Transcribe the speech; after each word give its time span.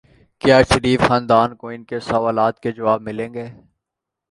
کیا 0.41 0.57
شریف 0.69 1.01
خاندان 1.07 1.55
کو 1.55 1.67
ان 1.67 1.83
کے 1.83 1.99
سوالات 1.99 2.59
کے 2.59 2.71
جواب 2.71 3.01
ملیں 3.01 3.33
گے؟ 3.33 3.47